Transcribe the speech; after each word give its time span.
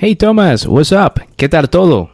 Hey 0.00 0.14
Thomas, 0.14 0.64
what's 0.64 0.92
up? 0.92 1.20
¿Qué 1.34 1.48
tal 1.48 1.68
todo? 1.68 2.08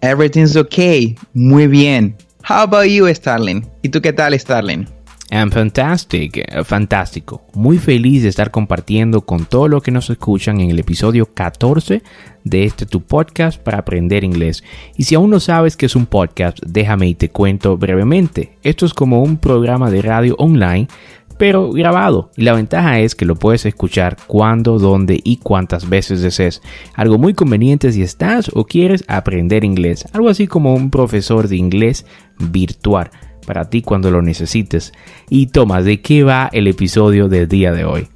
Everything's 0.00 0.56
okay. 0.56 1.14
Muy 1.32 1.68
bien. 1.68 2.16
How 2.42 2.62
about 2.62 2.86
you, 2.86 3.06
Starling? 3.14 3.64
¿Y 3.82 3.90
tú 3.90 4.02
qué 4.02 4.12
tal, 4.12 4.36
Starling? 4.36 4.88
I'm 5.30 5.52
fantastic, 5.52 6.38
eh, 6.38 6.64
fantástico. 6.64 7.46
Muy 7.54 7.78
feliz 7.78 8.24
de 8.24 8.30
estar 8.30 8.50
compartiendo 8.50 9.20
con 9.20 9.46
todo 9.46 9.68
lo 9.68 9.80
que 9.80 9.92
nos 9.92 10.10
escuchan 10.10 10.60
en 10.60 10.70
el 10.70 10.80
episodio 10.80 11.32
14 11.32 12.02
de 12.42 12.64
este 12.64 12.84
tu 12.84 13.02
podcast 13.02 13.60
para 13.60 13.78
aprender 13.78 14.24
inglés. 14.24 14.64
Y 14.96 15.04
si 15.04 15.14
aún 15.14 15.30
no 15.30 15.38
sabes 15.38 15.76
qué 15.76 15.86
es 15.86 15.94
un 15.94 16.06
podcast, 16.06 16.58
déjame 16.66 17.06
y 17.06 17.14
te 17.14 17.28
cuento 17.28 17.78
brevemente. 17.78 18.58
Esto 18.64 18.86
es 18.86 18.92
como 18.92 19.22
un 19.22 19.36
programa 19.36 19.88
de 19.88 20.02
radio 20.02 20.34
online 20.38 20.88
pero 21.38 21.70
grabado. 21.72 22.30
Y 22.36 22.42
la 22.42 22.52
ventaja 22.52 23.00
es 23.00 23.14
que 23.14 23.24
lo 23.24 23.36
puedes 23.36 23.66
escuchar 23.66 24.16
cuando, 24.26 24.78
dónde 24.78 25.20
y 25.22 25.38
cuántas 25.38 25.88
veces 25.88 26.20
desees. 26.20 26.62
Algo 26.94 27.18
muy 27.18 27.34
conveniente 27.34 27.92
si 27.92 28.02
estás 28.02 28.50
o 28.54 28.64
quieres 28.64 29.04
aprender 29.08 29.64
inglés. 29.64 30.06
Algo 30.12 30.28
así 30.28 30.46
como 30.46 30.74
un 30.74 30.90
profesor 30.90 31.48
de 31.48 31.56
inglés 31.56 32.06
virtual 32.38 33.10
para 33.46 33.68
ti 33.68 33.82
cuando 33.82 34.10
lo 34.10 34.22
necesites. 34.22 34.92
Y 35.28 35.48
toma, 35.48 35.82
¿de 35.82 36.00
qué 36.00 36.24
va 36.24 36.48
el 36.52 36.66
episodio 36.66 37.28
del 37.28 37.48
día 37.48 37.72
de 37.72 37.84
hoy? 37.84 38.08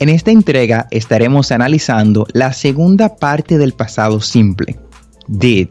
En 0.00 0.08
esta 0.08 0.30
entrega 0.30 0.88
estaremos 0.90 1.52
analizando 1.52 2.26
la 2.32 2.52
segunda 2.52 3.16
parte 3.16 3.58
del 3.58 3.72
pasado 3.72 4.20
simple. 4.20 4.78
Did. 5.28 5.68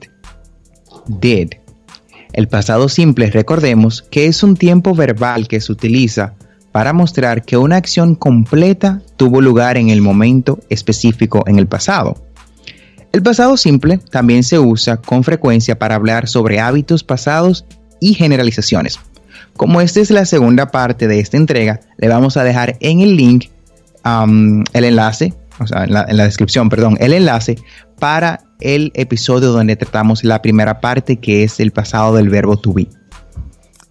Did 1.08 1.62
el 2.34 2.48
pasado 2.48 2.89
simple, 2.89 3.30
recordemos 3.30 4.02
que 4.02 4.26
es 4.26 4.44
un 4.44 4.58
tiempo 4.58 4.95
verbal 4.95 5.48
que 5.48 5.62
se 5.62 5.72
utiliza 5.72 6.34
para 6.72 6.92
mostrar 6.92 7.45
que 7.45 7.56
una 7.56 7.75
acción 7.78 8.16
completa 8.16 9.02
tuvo 9.16 9.40
lugar 9.40 9.78
en 9.78 9.90
el 9.90 10.02
momento 10.02 10.59
específico 10.70 11.44
en 11.45 11.59
el 11.59 11.67
pasado. 11.67 12.17
El 13.12 13.22
pasado 13.22 13.58
simple 13.58 14.00
también 14.09 14.44
se 14.44 14.58
usa 14.58 14.98
con 14.98 15.23
frecuencia 15.23 15.78
para 15.78 15.94
hablar 15.94 16.28
sobre 16.28 16.59
hábitos 16.59 17.03
pasados 17.03 17.66
y 18.00 18.16
generalizaciones. 18.16 19.00
Como 19.56 19.81
esta 19.81 20.00
es 20.00 20.09
la 20.09 20.25
segunda 20.25 20.72
parte 20.72 21.08
de 21.08 21.20
esta 21.20 21.38
entrega, 21.38 21.81
le 21.97 22.08
vamos 22.08 22.38
a 22.38 22.44
dejar 22.44 22.75
en 22.80 23.02
el 23.02 23.16
link 23.16 23.45
el 24.03 24.84
enlace, 24.84 25.36
o 25.59 25.68
sea, 25.68 25.84
en 25.84 25.94
la, 25.94 26.06
en 26.08 26.18
la 26.18 26.23
descripción, 26.26 26.70
perdón, 26.70 26.98
el 27.00 27.14
enlace 27.14 27.56
para 28.00 28.42
el 28.59 28.92
episodio 28.96 29.52
donde 29.52 29.76
tratamos 29.76 30.23
la 30.23 30.42
primera 30.42 30.80
parte 30.80 31.18
que 31.18 31.44
es 31.44 31.59
el 31.59 31.72
pasado 31.72 32.16
del 32.16 32.30
verbo 32.30 32.58
to 32.58 32.73
be. 32.73 32.88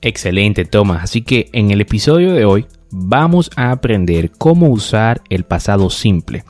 Excelente, 0.01 0.65
Tomás. 0.65 1.05
Así 1.05 1.23
que 1.23 1.49
en 1.53 1.71
el 1.71 1.81
episodio 1.81 2.33
de 2.33 2.45
hoy 2.45 2.67
vamos 2.91 3.51
a 3.57 3.71
aprender 3.71 4.33
cómo 4.33 4.69
usar 4.69 5.23
el 5.31 5.45
pasado 5.45 5.91
simple. 5.91 6.45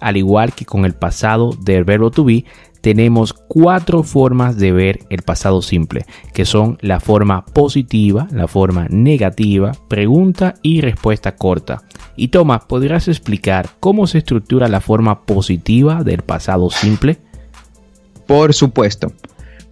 Al 0.00 0.16
igual 0.16 0.54
que 0.54 0.64
con 0.64 0.84
el 0.84 0.94
pasado 0.94 1.50
del 1.60 1.84
verbo 1.84 2.10
to 2.10 2.24
be, 2.24 2.44
tenemos 2.80 3.32
cuatro 3.32 4.02
formas 4.02 4.56
de 4.56 4.72
ver 4.72 5.00
el 5.10 5.22
pasado 5.22 5.62
simple, 5.62 6.06
que 6.32 6.44
son 6.44 6.78
la 6.80 7.00
forma 7.00 7.44
positiva, 7.44 8.28
la 8.30 8.46
forma 8.46 8.86
negativa, 8.88 9.72
pregunta 9.88 10.54
y 10.62 10.80
respuesta 10.80 11.36
corta. 11.36 11.82
Y 12.16 12.28
Tomás, 12.28 12.64
¿podrías 12.64 13.08
explicar 13.08 13.68
cómo 13.80 14.06
se 14.06 14.18
estructura 14.18 14.68
la 14.68 14.80
forma 14.80 15.22
positiva 15.22 16.04
del 16.04 16.22
pasado 16.22 16.70
simple? 16.70 17.18
Por 18.26 18.54
supuesto. 18.54 19.12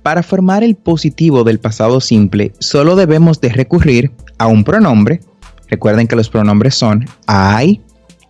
Para 0.02 0.22
formar 0.22 0.62
el 0.62 0.76
positivo 0.76 1.42
del 1.42 1.58
pasado 1.58 2.00
simple, 2.00 2.52
solo 2.60 2.94
debemos 2.94 3.40
de 3.40 3.48
recurrir 3.48 4.12
a 4.38 4.46
un 4.46 4.62
pronombre. 4.62 5.20
Recuerden 5.68 6.06
que 6.06 6.14
los 6.14 6.28
pronombres 6.28 6.76
son 6.76 7.06
I, 7.28 7.80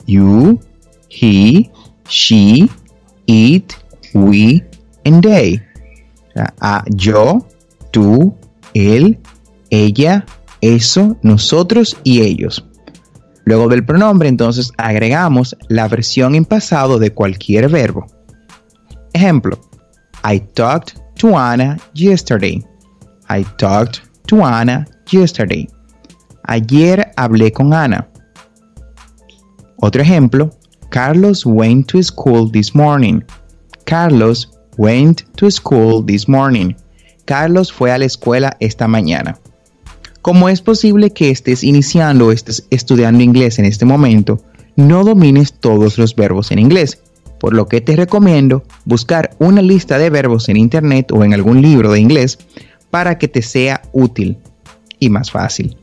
you, 0.06 0.58
he, 1.10 1.70
she, 2.08 2.70
it, 3.26 3.76
we 4.14 4.62
and 5.04 5.22
they. 5.22 5.60
a 6.60 6.84
yo, 6.94 7.46
tú, 7.92 8.34
él, 8.74 9.18
ella, 9.70 10.26
eso, 10.60 11.16
nosotros 11.22 11.96
y 12.04 12.22
ellos. 12.22 12.64
Luego 13.44 13.68
del 13.68 13.84
pronombre 13.84 14.28
entonces 14.28 14.72
agregamos 14.76 15.56
la 15.68 15.88
versión 15.88 16.34
en 16.34 16.44
pasado 16.44 16.98
de 16.98 17.12
cualquier 17.12 17.68
verbo. 17.68 18.06
Ejemplo, 19.12 19.58
I 20.24 20.40
talked 20.40 20.98
to 21.20 21.38
Anna 21.38 21.78
yesterday. 21.94 22.62
I 23.28 23.44
talked 23.56 24.00
to 24.26 24.44
Anna 24.44 24.86
yesterday. 25.10 25.68
Ayer 26.42 27.12
hablé 27.16 27.52
con 27.52 27.72
Ana. 27.72 28.08
Otro 29.76 30.02
ejemplo, 30.02 30.50
Carlos 30.90 31.44
went 31.44 31.86
to 31.88 32.02
school 32.02 32.50
this 32.50 32.74
morning. 32.74 33.22
Carlos 33.84 34.50
went 34.76 35.24
to 35.36 35.50
school 35.50 36.04
this 36.04 36.28
morning. 36.28 36.74
Carlos 37.24 37.72
fue 37.72 37.90
a 37.92 37.98
la 37.98 38.04
escuela 38.04 38.56
esta 38.60 38.88
mañana. 38.88 39.38
Como 40.22 40.48
es 40.48 40.60
posible 40.60 41.12
que 41.12 41.30
estés 41.30 41.62
iniciando 41.62 42.26
o 42.26 42.32
estés 42.32 42.66
estudiando 42.70 43.22
inglés 43.22 43.58
en 43.58 43.64
este 43.64 43.84
momento, 43.84 44.40
no 44.76 45.04
domines 45.04 45.52
todos 45.52 45.98
los 45.98 46.14
verbos 46.14 46.50
en 46.50 46.58
inglés 46.58 47.00
por 47.38 47.54
lo 47.54 47.68
que 47.68 47.80
te 47.80 47.96
recomiendo 47.96 48.64
buscar 48.84 49.36
una 49.38 49.62
lista 49.62 49.98
de 49.98 50.10
verbos 50.10 50.48
en 50.48 50.56
internet 50.56 51.12
o 51.12 51.24
en 51.24 51.34
algún 51.34 51.62
libro 51.62 51.92
de 51.92 52.00
inglés 52.00 52.38
para 52.90 53.18
que 53.18 53.28
te 53.28 53.42
sea 53.42 53.82
útil 53.92 54.38
y 54.98 55.10
más 55.10 55.30
fácil. 55.30 55.76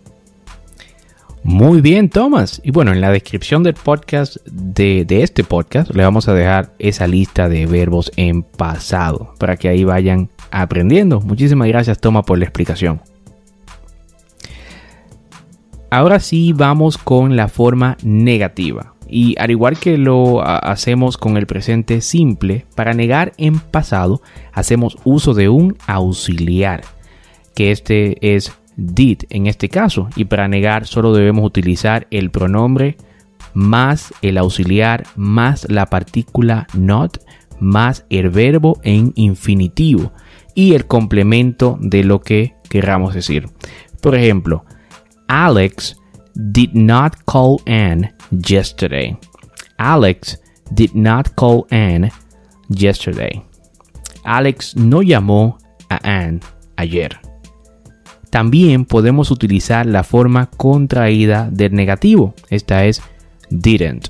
Muy 1.43 1.81
bien, 1.81 2.09
Thomas. 2.09 2.61
Y 2.63 2.71
bueno, 2.71 2.93
en 2.93 3.01
la 3.01 3.11
descripción 3.11 3.63
del 3.63 3.73
podcast, 3.73 4.37
de, 4.45 5.05
este 5.09 5.43
podcast, 5.43 5.93
le 5.93 6.03
vamos 6.03 6.29
a 6.29 6.33
dejar 6.33 6.73
esa 6.79 7.05
lista 7.05 7.49
de 7.49 7.65
verbos 7.65 8.13
en 8.15 8.43
pasado 8.43 9.33
para 9.39 9.57
que 9.57 9.67
ahí 9.67 9.83
vayan 9.83 10.29
aprendiendo. 10.51 11.19
Muchísimas 11.19 11.67
gracias, 11.67 11.99
Thomas, 11.99 12.23
por 12.23 12.37
la 12.37 12.45
explicación. 12.45 13.01
Ahora 15.89 16.21
sí 16.21 16.53
vamos 16.53 16.97
con 16.97 17.35
la 17.35 17.49
forma 17.49 17.97
negativa. 18.03 18.93
Y 19.09 19.35
al 19.37 19.51
igual 19.51 19.77
que 19.77 19.97
lo 19.97 20.41
hacemos 20.41 21.17
con 21.17 21.35
el 21.35 21.45
presente 21.45 21.99
simple, 21.99 22.65
para 22.73 22.93
negar 22.93 23.33
en 23.37 23.59
pasado 23.59 24.21
hacemos 24.53 24.97
uso 25.03 25.33
de 25.33 25.49
un 25.49 25.77
auxiliar, 25.87 26.83
que 27.53 27.71
este 27.71 28.35
es 28.35 28.53
did 28.75 29.23
en 29.29 29.47
este 29.47 29.69
caso. 29.69 30.09
Y 30.15 30.25
para 30.25 30.47
negar 30.47 30.87
solo 30.87 31.13
debemos 31.13 31.45
utilizar 31.45 32.07
el 32.11 32.31
pronombre 32.31 32.97
más 33.53 34.13
el 34.21 34.37
auxiliar 34.37 35.03
más 35.15 35.69
la 35.69 35.85
partícula 35.85 36.67
not 36.73 37.19
más 37.59 38.05
el 38.09 38.29
verbo 38.29 38.79
en 38.83 39.13
infinitivo 39.15 40.11
y 40.55 40.73
el 40.73 40.85
complemento 40.85 41.77
de 41.79 42.03
lo 42.03 42.21
que 42.21 42.55
queramos 42.69 43.13
decir. 43.13 43.47
Por 44.01 44.15
ejemplo, 44.15 44.65
Alex 45.27 45.95
did 46.35 46.71
not 46.73 47.15
call 47.25 47.57
Anne 47.65 48.13
yesterday. 48.31 49.17
Alex 49.77 50.39
did 50.71 50.91
not 50.93 51.29
call 51.35 51.65
Anne 51.69 52.11
yesterday. 52.69 53.41
Alex 54.23 54.75
no 54.75 55.01
llamó 55.01 55.57
a 55.89 55.99
Anne 56.03 56.39
ayer. 56.75 57.19
También 58.33 58.85
podemos 58.85 59.29
utilizar 59.29 59.85
la 59.85 60.03
forma 60.03 60.47
contraída 60.47 61.49
del 61.51 61.75
negativo. 61.75 62.33
Esta 62.49 62.83
es 62.85 62.99
didn't. 63.51 64.07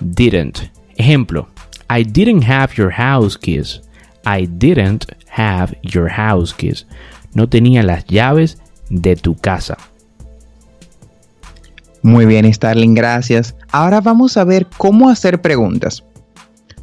Didn't. 0.00 0.72
Ejemplo. 0.96 1.46
I 1.88 2.02
didn't 2.02 2.42
have 2.42 2.74
your 2.74 2.90
house 2.90 3.38
keys. 3.38 3.80
I 4.26 4.48
didn't 4.48 5.04
have 5.36 5.78
your 5.84 6.10
house 6.10 6.52
keys. 6.52 6.88
No 7.34 7.48
tenía 7.48 7.84
las 7.84 8.04
llaves 8.06 8.58
de 8.90 9.14
tu 9.14 9.36
casa. 9.36 9.78
Muy 12.02 12.26
bien, 12.26 12.52
Starling, 12.52 12.94
gracias. 12.94 13.54
Ahora 13.70 14.00
vamos 14.00 14.36
a 14.36 14.42
ver 14.42 14.66
cómo 14.76 15.08
hacer 15.08 15.40
preguntas. 15.40 16.02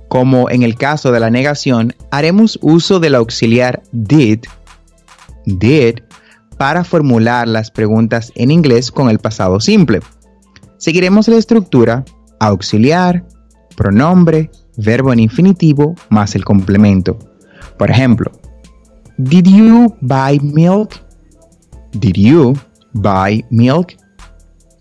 Como 0.07 0.49
en 0.49 0.63
el 0.63 0.75
caso 0.75 1.11
de 1.11 1.19
la 1.19 1.29
negación, 1.29 1.93
haremos 2.09 2.57
uso 2.61 3.01
del 3.01 3.15
auxiliar 3.15 3.83
did, 3.91 4.45
did, 5.45 6.03
para 6.59 6.83
formular 6.83 7.47
las 7.47 7.71
preguntas 7.71 8.33
en 8.35 8.51
inglés 8.51 8.91
con 8.91 9.09
el 9.09 9.17
pasado 9.17 9.61
simple. 9.61 10.01
Seguiremos 10.77 11.29
la 11.29 11.37
estructura 11.37 12.03
auxiliar, 12.41 13.25
pronombre, 13.77 14.51
verbo 14.75 15.13
en 15.13 15.19
infinitivo 15.19 15.95
más 16.09 16.35
el 16.35 16.43
complemento. 16.43 17.17
Por 17.77 17.89
ejemplo, 17.89 18.29
Did 19.17 19.47
you 19.47 19.95
buy 20.01 20.37
milk? 20.41 21.01
Did 21.93 22.15
you 22.15 22.53
buy 22.91 23.45
milk? 23.49 23.95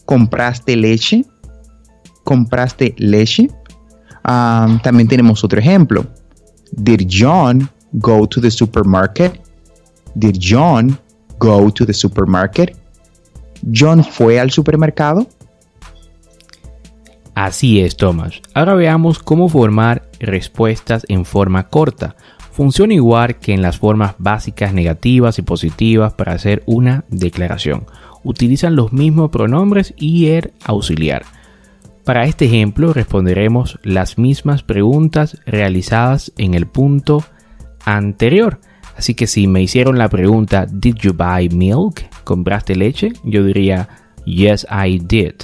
¿Compraste 0.04 0.76
leche? 0.76 1.24
¿Compraste 2.24 2.92
leche? 2.98 3.48
También 4.24 5.06
tenemos 5.06 5.44
otro 5.44 5.60
ejemplo. 5.60 6.04
Did 6.72 7.08
John 7.08 7.70
go 7.92 8.26
to 8.26 8.40
the 8.40 8.50
supermarket? 8.50 9.40
Did 10.16 10.38
John 10.40 10.98
go 11.38 11.70
to 11.70 11.86
the 11.86 11.94
supermarket? 11.94 12.76
¿John 13.74 14.04
fue 14.04 14.38
al 14.38 14.50
supermercado? 14.50 15.26
Así 17.34 17.80
es, 17.80 17.96
Thomas. 17.96 18.42
Ahora 18.54 18.74
veamos 18.74 19.20
cómo 19.20 19.48
formar 19.48 20.08
respuestas 20.18 21.06
en 21.08 21.24
forma 21.24 21.68
corta. 21.68 22.16
Funciona 22.50 22.94
igual 22.94 23.36
que 23.36 23.54
en 23.54 23.62
las 23.62 23.78
formas 23.78 24.16
básicas 24.18 24.74
negativas 24.74 25.38
y 25.38 25.42
positivas 25.42 26.12
para 26.14 26.32
hacer 26.32 26.64
una 26.66 27.04
declaración. 27.08 27.86
Utilizan 28.24 28.74
los 28.74 28.92
mismos 28.92 29.30
pronombres 29.30 29.94
y 29.96 30.26
el 30.30 30.52
auxiliar. 30.64 31.22
Para 32.04 32.24
este 32.24 32.46
ejemplo 32.46 32.92
responderemos 32.92 33.78
las 33.84 34.18
mismas 34.18 34.64
preguntas 34.64 35.38
realizadas 35.46 36.32
en 36.38 36.54
el 36.54 36.66
punto 36.66 37.22
anterior. 37.84 38.58
Así 38.98 39.14
que 39.14 39.26
si 39.26 39.46
me 39.46 39.62
hicieron 39.62 39.96
la 39.96 40.10
pregunta 40.10 40.66
Did 40.66 40.96
you 40.96 41.14
buy 41.14 41.48
milk? 41.48 42.02
¿Compraste 42.24 42.76
leche? 42.76 43.12
Yo 43.24 43.42
diría 43.44 43.88
Yes 44.26 44.66
I 44.70 44.98
did. 44.98 45.36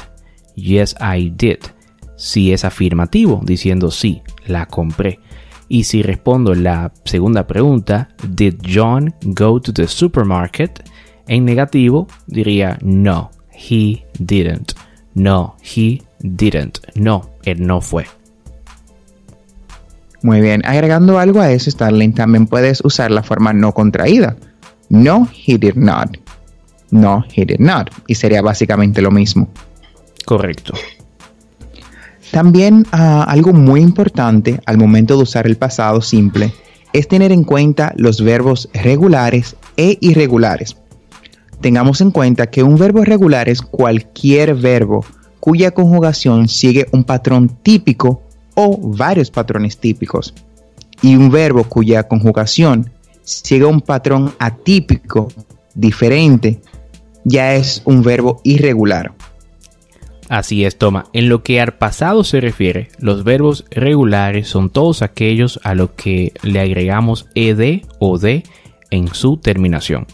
Yes 0.55 0.95
I 1.01 1.33
did 1.35 1.61
si 2.17 2.53
es 2.53 2.65
afirmativo, 2.65 3.41
diciendo 3.45 3.91
sí, 3.91 4.23
la 4.47 4.67
compré. 4.67 5.21
Y 5.69 5.85
si 5.85 6.03
respondo 6.03 6.55
la 6.55 6.93
segunda 7.05 7.47
pregunta, 7.47 8.09
¿Did 8.29 8.57
John 8.67 9.15
go 9.23 9.61
to 9.61 9.73
the 9.73 9.89
supermarket? 9.89 10.89
En 11.27 11.45
negativo 11.45 12.07
diría 12.27 12.79
no, 12.83 13.31
he 13.51 14.05
didn't. 14.19 14.73
No, 15.15 15.57
he 15.63 16.03
didn't. 16.21 16.79
No, 16.95 17.31
él 17.45 17.67
no 17.67 17.81
fue. 17.81 18.05
Muy 20.25 20.41
bien, 20.41 20.63
agregando 20.65 21.19
algo 21.19 21.43
a 21.43 21.51
eso, 21.53 21.71
Starling, 21.71 22.15
también 22.15 22.47
puedes 22.47 22.83
usar 22.83 23.11
la 23.11 23.23
forma 23.23 23.53
no 23.53 23.73
contraída. 23.73 24.37
No, 24.89 25.29
he 25.47 25.59
did 25.59 25.75
not. 25.75 26.17
No, 26.91 27.23
he 27.37 27.45
did 27.45 27.59
not. 27.59 27.91
Y 28.07 28.15
sería 28.15 28.41
básicamente 28.41 29.03
lo 29.03 29.11
mismo. 29.11 29.49
Correcto. 30.25 30.73
También 32.31 32.87
ah, 32.93 33.27
algo 33.29 33.53
muy 33.53 33.83
importante 33.83 34.63
al 34.65 34.79
momento 34.79 35.19
de 35.19 35.25
usar 35.25 35.47
el 35.47 35.59
pasado 35.59 36.01
simple 36.01 36.55
es 36.95 37.07
tener 37.07 37.31
en 37.31 37.45
cuenta 37.45 37.93
los 37.95 38.25
verbos 38.25 38.71
regulares 38.73 39.57
e 39.77 39.99
irregulares. 40.01 40.79
Tengamos 41.61 42.01
en 42.01 42.11
cuenta 42.11 42.47
que 42.47 42.63
un 42.63 42.79
verbo 42.79 43.05
regular 43.05 43.51
es 43.51 43.61
cualquier 43.61 44.55
verbo 44.55 45.05
cuya 45.39 45.73
conjugación 45.73 46.49
sigue 46.49 46.87
un 46.93 47.05
patrón 47.05 47.59
típico 47.63 48.23
o 48.55 48.79
varios 48.79 49.31
patrones 49.31 49.79
típicos. 49.79 50.35
Y 51.03 51.17
un 51.17 51.31
verbo 51.31 51.65
cuya 51.65 52.09
conjugación 52.09 52.91
sigue 53.23 53.65
un 53.65 53.81
patrón 53.81 54.33
atípico, 54.39 55.29
diferente, 55.75 56.61
ya 57.25 57.55
es 57.55 57.83
un 57.85 58.03
verbo 58.03 58.41
irregular. 58.45 59.13
Así 60.29 60.65
es, 60.65 60.79
toma. 60.79 61.07
En 61.13 61.29
lo 61.29 61.43
que 61.43 61.61
al 61.61 61.75
pasado 61.75 62.25
se 62.25 62.41
refiere, 62.41 62.89
los 62.99 63.25
verbos 63.25 63.67
regulares 63.71 64.49
son 64.49 64.71
todos 64.71 65.03
aquellos 65.03 65.61
a 65.65 65.75
los 65.75 65.91
que 65.91 66.33
le 66.43 66.61
agregamos 66.61 67.29
ed 67.35 67.83
o 67.99 68.19
de 68.19 68.43
en 68.91 69.09
su 69.09 69.37
terminación. 69.37 70.07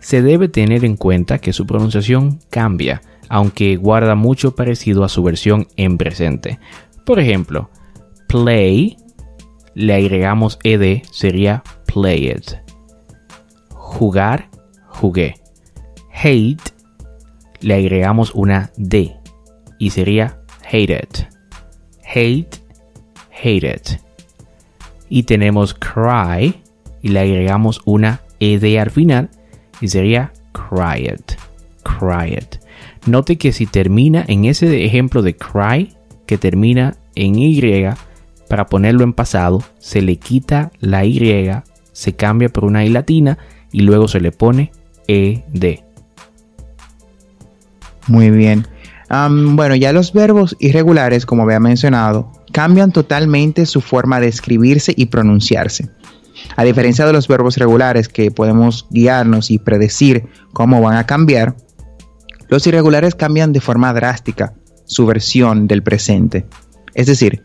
Se 0.00 0.22
debe 0.22 0.48
tener 0.48 0.84
en 0.84 0.96
cuenta 0.96 1.38
que 1.38 1.52
su 1.52 1.66
pronunciación 1.66 2.38
cambia, 2.50 3.02
aunque 3.28 3.76
guarda 3.76 4.14
mucho 4.14 4.54
parecido 4.54 5.04
a 5.04 5.08
su 5.08 5.22
versión 5.22 5.68
en 5.76 5.98
presente. 5.98 6.58
Por 7.04 7.18
ejemplo, 7.18 7.70
play, 8.28 8.96
le 9.74 9.94
agregamos 9.94 10.58
ed, 10.62 11.02
sería 11.10 11.62
played. 11.86 12.44
Jugar, 13.70 14.48
jugué. 14.86 15.34
Hate, 16.12 16.72
le 17.60 17.74
agregamos 17.74 18.34
una 18.34 18.70
d, 18.76 19.16
y 19.78 19.90
sería 19.90 20.40
hated. 20.62 21.26
Hate, 22.04 22.60
hated. 23.30 24.00
Y 25.08 25.22
tenemos 25.22 25.74
cry 25.74 26.62
y 27.02 27.08
le 27.08 27.20
agregamos 27.20 27.80
una 27.84 28.20
ed 28.40 28.78
al 28.78 28.90
final 28.90 29.30
y 29.80 29.88
sería 29.88 30.32
cried. 30.52 31.20
Cried. 31.82 32.60
Note 33.06 33.38
que 33.38 33.52
si 33.52 33.66
termina 33.66 34.24
en 34.28 34.44
ese 34.44 34.84
ejemplo 34.84 35.22
de 35.22 35.36
cry 35.36 35.94
que 36.26 36.36
termina 36.36 36.96
en 37.14 37.38
y 37.38 37.60
para 38.48 38.66
ponerlo 38.66 39.04
en 39.04 39.12
pasado 39.12 39.62
se 39.78 40.02
le 40.02 40.16
quita 40.16 40.70
la 40.80 41.04
y, 41.04 41.64
se 41.92 42.14
cambia 42.14 42.48
por 42.48 42.64
una 42.64 42.84
i 42.84 42.88
latina 42.88 43.38
y 43.72 43.80
luego 43.80 44.08
se 44.08 44.20
le 44.20 44.32
pone 44.32 44.72
ed. 45.06 45.80
Muy 48.06 48.30
bien 48.30 48.66
bueno, 49.08 49.74
ya 49.74 49.92
los 49.92 50.12
verbos 50.12 50.56
irregulares, 50.58 51.24
como 51.24 51.42
había 51.42 51.60
mencionado, 51.60 52.32
cambian 52.52 52.92
totalmente 52.92 53.66
su 53.66 53.80
forma 53.80 54.20
de 54.20 54.28
escribirse 54.28 54.92
y 54.96 55.06
pronunciarse. 55.06 55.88
A 56.56 56.64
diferencia 56.64 57.06
de 57.06 57.12
los 57.12 57.26
verbos 57.26 57.56
regulares 57.56 58.08
que 58.08 58.30
podemos 58.30 58.86
guiarnos 58.90 59.50
y 59.50 59.58
predecir 59.58 60.28
cómo 60.52 60.80
van 60.80 60.96
a 60.96 61.06
cambiar, 61.06 61.56
los 62.48 62.66
irregulares 62.66 63.14
cambian 63.14 63.52
de 63.52 63.60
forma 63.60 63.92
drástica 63.92 64.54
su 64.84 65.06
versión 65.06 65.66
del 65.66 65.82
presente. 65.82 66.46
Es 66.94 67.06
decir, 67.06 67.44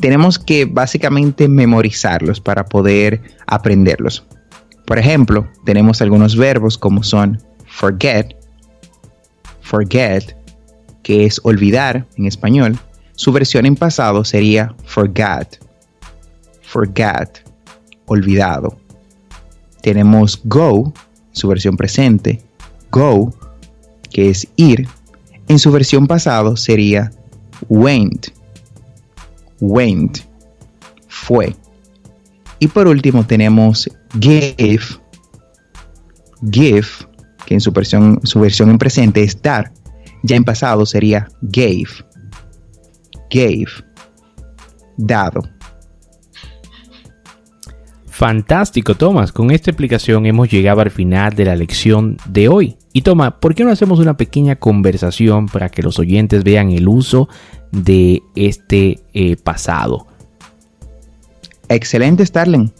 tenemos 0.00 0.38
que 0.38 0.64
básicamente 0.64 1.48
memorizarlos 1.48 2.40
para 2.40 2.66
poder 2.66 3.22
aprenderlos. 3.46 4.24
Por 4.86 4.98
ejemplo, 4.98 5.48
tenemos 5.64 6.02
algunos 6.02 6.36
verbos 6.36 6.78
como 6.78 7.02
son 7.02 7.40
forget, 7.66 8.36
forget, 9.60 10.36
que 11.02 11.26
es 11.26 11.40
olvidar 11.44 12.06
en 12.16 12.26
español, 12.26 12.78
su 13.14 13.32
versión 13.32 13.66
en 13.66 13.76
pasado 13.76 14.24
sería 14.24 14.74
forgot. 14.84 15.58
Forgot, 16.62 17.38
olvidado. 18.06 18.78
Tenemos 19.82 20.40
go, 20.44 20.92
su 21.32 21.48
versión 21.48 21.76
presente, 21.76 22.40
go, 22.90 23.34
que 24.10 24.30
es 24.30 24.48
ir. 24.56 24.88
En 25.48 25.58
su 25.58 25.70
versión 25.72 26.06
pasado 26.06 26.56
sería 26.56 27.12
went. 27.68 28.28
Went, 29.62 30.18
fue. 31.08 31.56
Y 32.58 32.68
por 32.68 32.86
último 32.86 33.24
tenemos 33.24 33.88
give. 34.20 34.84
Give, 36.50 36.86
que 37.46 37.54
en 37.54 37.60
su 37.60 37.72
versión, 37.72 38.20
su 38.24 38.40
versión 38.40 38.68
en 38.70 38.78
presente 38.78 39.22
es 39.22 39.40
dar 39.40 39.72
ya 40.22 40.36
en 40.36 40.44
pasado 40.44 40.86
sería 40.86 41.28
gave. 41.40 41.86
Gave. 43.30 43.66
Dado. 44.96 45.42
Fantástico, 48.22 48.94
Tomás. 48.94 49.32
Con 49.32 49.50
esta 49.50 49.72
explicación 49.72 50.26
hemos 50.26 50.48
llegado 50.48 50.80
al 50.80 50.92
final 50.92 51.34
de 51.34 51.44
la 51.44 51.56
lección 51.56 52.18
de 52.28 52.48
hoy. 52.48 52.76
Y 52.92 53.02
Tomás, 53.02 53.32
¿por 53.40 53.52
qué 53.52 53.64
no 53.64 53.72
hacemos 53.72 53.98
una 53.98 54.16
pequeña 54.16 54.54
conversación 54.54 55.46
para 55.46 55.68
que 55.70 55.82
los 55.82 55.98
oyentes 55.98 56.44
vean 56.44 56.70
el 56.70 56.86
uso 56.86 57.28
de 57.72 58.22
este 58.36 59.00
eh, 59.12 59.34
pasado? 59.34 60.06
Excelente, 61.68 62.24
Starling. 62.24 62.72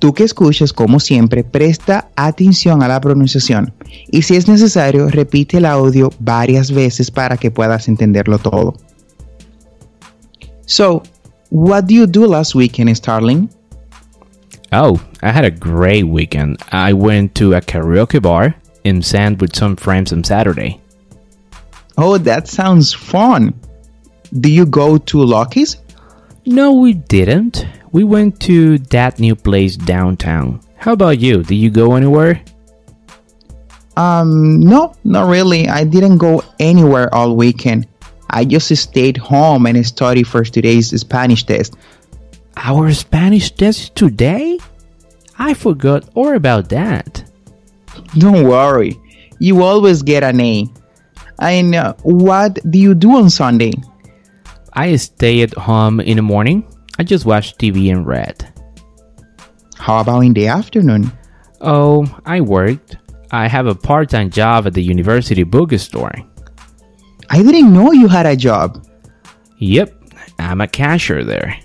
Tú 0.00 0.12
que 0.12 0.24
escuchas, 0.24 0.74
como 0.74 1.00
siempre, 1.00 1.44
presta 1.44 2.10
atención 2.14 2.82
a 2.82 2.88
la 2.88 3.00
pronunciación 3.00 3.72
y 4.10 4.20
si 4.20 4.36
es 4.36 4.48
necesario, 4.48 5.08
repite 5.08 5.56
el 5.56 5.64
audio 5.64 6.10
varias 6.18 6.72
veces 6.72 7.10
para 7.10 7.38
que 7.38 7.50
puedas 7.50 7.88
entenderlo 7.88 8.38
todo. 8.38 8.74
So, 10.66 11.02
what 11.50 11.84
did 11.84 12.00
you 12.00 12.06
do 12.06 12.26
last 12.26 12.54
weekend, 12.54 12.94
Starling? 12.94 13.48
Oh, 14.72 15.02
I 15.22 15.32
had 15.32 15.44
a 15.44 15.50
great 15.50 16.04
weekend. 16.04 16.62
I 16.70 16.92
went 16.92 17.34
to 17.36 17.54
a 17.54 17.60
karaoke 17.60 18.20
bar 18.20 18.54
and 18.84 19.04
sang 19.04 19.38
with 19.38 19.56
some 19.56 19.76
friends 19.76 20.12
on 20.12 20.24
Saturday. 20.24 20.80
Oh, 21.96 22.18
that 22.18 22.48
sounds 22.48 22.92
fun. 22.92 23.58
Do 24.40 24.50
you 24.50 24.66
go 24.66 24.98
to 24.98 25.22
Lucky's? 25.22 25.78
No, 26.44 26.74
we 26.74 26.92
didn't. 26.94 27.66
We 27.92 28.04
went 28.04 28.40
to 28.42 28.78
that 28.90 29.18
new 29.18 29.34
place 29.34 29.76
downtown. 29.76 30.60
How 30.76 30.92
about 30.92 31.18
you? 31.18 31.42
Did 31.42 31.56
you 31.56 31.70
go 31.70 31.94
anywhere? 31.94 32.42
Um, 33.96 34.60
no, 34.60 34.94
not 35.02 35.28
really. 35.28 35.68
I 35.68 35.84
didn't 35.84 36.18
go 36.18 36.44
anywhere 36.60 37.12
all 37.12 37.34
weekend. 37.34 37.88
I 38.30 38.44
just 38.44 38.74
stayed 38.76 39.16
home 39.16 39.66
and 39.66 39.84
studied 39.84 40.28
for 40.28 40.44
today's 40.44 40.88
Spanish 41.00 41.44
test. 41.44 41.76
Our 42.60 42.92
Spanish 42.92 43.52
test 43.52 43.94
today? 43.94 44.58
I 45.38 45.54
forgot 45.54 46.08
all 46.14 46.34
about 46.34 46.68
that. 46.70 47.24
Don't 48.18 48.48
worry, 48.48 48.98
you 49.38 49.62
always 49.62 50.02
get 50.02 50.24
an 50.24 50.40
A. 50.40 50.66
And 51.40 51.74
uh, 51.74 51.94
what 52.02 52.58
do 52.68 52.78
you 52.78 52.94
do 52.94 53.16
on 53.16 53.30
Sunday? 53.30 53.72
I 54.72 54.96
stay 54.96 55.42
at 55.42 55.54
home 55.54 56.00
in 56.00 56.16
the 56.16 56.22
morning. 56.22 56.66
I 56.98 57.04
just 57.04 57.24
watch 57.24 57.56
TV 57.56 57.92
and 57.92 58.04
read. 58.04 58.52
How 59.76 60.00
about 60.00 60.20
in 60.20 60.32
the 60.32 60.48
afternoon? 60.48 61.12
Oh, 61.60 62.06
I 62.26 62.40
worked. 62.40 62.96
I 63.30 63.46
have 63.46 63.66
a 63.68 63.74
part 63.74 64.10
time 64.10 64.30
job 64.30 64.66
at 64.66 64.74
the 64.74 64.82
university 64.82 65.44
bookstore. 65.44 66.14
I 67.30 67.42
didn't 67.42 67.72
know 67.72 67.92
you 67.92 68.08
had 68.08 68.26
a 68.26 68.34
job. 68.34 68.84
Yep, 69.58 69.94
I'm 70.40 70.60
a 70.60 70.66
cashier 70.66 71.24
there. 71.24 71.56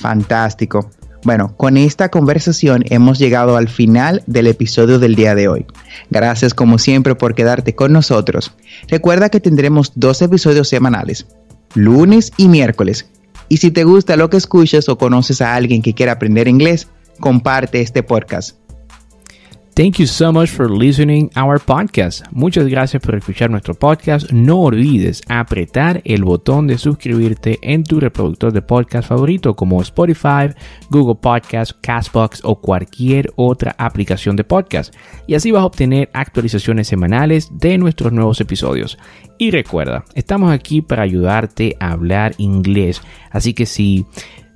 Fantástico. 0.00 0.90
Bueno, 1.22 1.54
con 1.56 1.76
esta 1.76 2.08
conversación 2.08 2.82
hemos 2.86 3.18
llegado 3.18 3.56
al 3.56 3.68
final 3.68 4.22
del 4.26 4.46
episodio 4.46 4.98
del 4.98 5.14
día 5.14 5.34
de 5.34 5.48
hoy. 5.48 5.66
Gracias 6.08 6.54
como 6.54 6.78
siempre 6.78 7.14
por 7.14 7.34
quedarte 7.34 7.74
con 7.74 7.92
nosotros. 7.92 8.54
Recuerda 8.88 9.28
que 9.28 9.40
tendremos 9.40 9.92
dos 9.94 10.22
episodios 10.22 10.68
semanales, 10.68 11.26
lunes 11.74 12.32
y 12.38 12.48
miércoles. 12.48 13.10
Y 13.48 13.58
si 13.58 13.70
te 13.70 13.84
gusta 13.84 14.16
lo 14.16 14.30
que 14.30 14.38
escuchas 14.38 14.88
o 14.88 14.96
conoces 14.96 15.42
a 15.42 15.54
alguien 15.54 15.82
que 15.82 15.92
quiera 15.92 16.12
aprender 16.12 16.48
inglés, 16.48 16.88
comparte 17.18 17.82
este 17.82 18.02
podcast. 18.02 18.59
Thank 19.80 19.98
you 19.98 20.06
so 20.06 20.30
much 20.30 20.50
for 20.50 20.68
listening 20.68 21.30
our 21.38 21.58
podcast. 21.58 22.26
Muchas 22.32 22.66
gracias 22.66 23.02
por 23.02 23.14
escuchar 23.14 23.48
nuestro 23.48 23.72
podcast. 23.72 24.30
No 24.30 24.60
olvides 24.60 25.22
apretar 25.26 26.02
el 26.04 26.22
botón 26.22 26.66
de 26.66 26.76
suscribirte 26.76 27.58
en 27.62 27.84
tu 27.84 27.98
reproductor 27.98 28.52
de 28.52 28.60
podcast 28.60 29.08
favorito 29.08 29.56
como 29.56 29.80
Spotify, 29.80 30.52
Google 30.90 31.14
Podcast, 31.14 31.72
Castbox 31.80 32.42
o 32.44 32.60
cualquier 32.60 33.32
otra 33.36 33.74
aplicación 33.78 34.36
de 34.36 34.44
podcast. 34.44 34.94
Y 35.26 35.34
así 35.34 35.50
vas 35.50 35.62
a 35.62 35.66
obtener 35.66 36.10
actualizaciones 36.12 36.86
semanales 36.86 37.48
de 37.50 37.78
nuestros 37.78 38.12
nuevos 38.12 38.38
episodios. 38.42 38.98
Y 39.38 39.50
recuerda, 39.50 40.04
estamos 40.14 40.52
aquí 40.52 40.82
para 40.82 41.04
ayudarte 41.04 41.74
a 41.80 41.92
hablar 41.92 42.34
inglés. 42.36 43.00
Así 43.30 43.54
que 43.54 43.64
si 43.64 44.04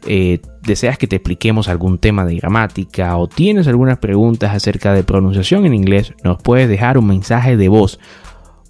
eh, 0.06 0.40
deseas 0.62 0.98
que 0.98 1.06
te 1.06 1.16
expliquemos 1.16 1.68
algún 1.68 1.98
tema 1.98 2.24
de 2.24 2.36
gramática 2.36 3.16
o 3.16 3.28
tienes 3.28 3.66
algunas 3.68 3.98
preguntas 3.98 4.54
acerca 4.54 4.92
de 4.92 5.04
pronunciación 5.04 5.66
en 5.66 5.74
inglés, 5.74 6.12
nos 6.22 6.42
puedes 6.42 6.68
dejar 6.68 6.98
un 6.98 7.06
mensaje 7.06 7.56
de 7.56 7.68
voz. 7.68 7.98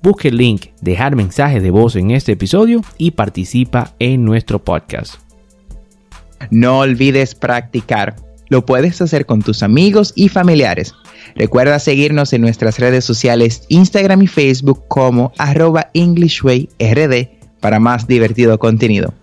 Busque 0.02 0.28
el 0.28 0.36
link 0.36 0.66
dejar 0.80 1.16
mensaje 1.16 1.60
de 1.60 1.70
voz 1.70 1.96
en 1.96 2.10
este 2.10 2.32
episodio 2.32 2.82
y 2.98 3.12
participa 3.12 3.94
en 3.98 4.24
nuestro 4.24 4.62
podcast. 4.62 5.14
No 6.50 6.80
olvides 6.80 7.34
practicar. 7.34 8.16
Lo 8.50 8.66
puedes 8.66 9.00
hacer 9.00 9.24
con 9.24 9.40
tus 9.40 9.62
amigos 9.62 10.12
y 10.14 10.28
familiares. 10.28 10.94
Recuerda 11.34 11.78
seguirnos 11.78 12.32
en 12.32 12.42
nuestras 12.42 12.78
redes 12.78 13.04
sociales 13.04 13.64
Instagram 13.68 14.22
y 14.22 14.26
Facebook 14.26 14.84
como 14.88 15.32
arroba 15.38 15.90
EnglishWayRD 15.94 17.28
para 17.60 17.80
más 17.80 18.06
divertido 18.06 18.58
contenido. 18.58 19.14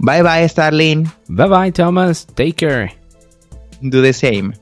Bye 0.00 0.22
bye, 0.22 0.46
Starling. 0.46 1.10
Bye 1.28 1.48
bye, 1.48 1.70
Thomas. 1.70 2.24
Take 2.24 2.56
care. 2.56 2.90
Do 3.82 4.02
the 4.02 4.12
same. 4.12 4.54